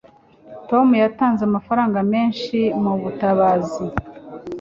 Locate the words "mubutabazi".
2.83-3.85